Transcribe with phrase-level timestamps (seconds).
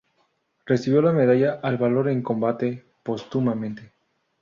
[0.65, 3.91] Recibió la medalla al Valor en Combate póstumamente.